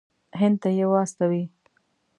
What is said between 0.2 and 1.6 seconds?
هند ته یې واستوي.